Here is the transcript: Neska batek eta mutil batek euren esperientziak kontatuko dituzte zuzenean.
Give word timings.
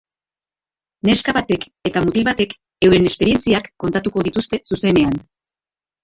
Neska 1.09 1.33
batek 1.35 1.65
eta 1.89 2.01
mutil 2.05 2.25
batek 2.29 2.55
euren 2.87 3.05
esperientziak 3.09 3.69
kontatuko 3.83 4.23
dituzte 4.29 4.61
zuzenean. 4.71 5.13